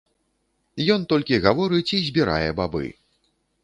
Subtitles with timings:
[0.95, 2.85] Ён толькі гаворыць і збірае бабы.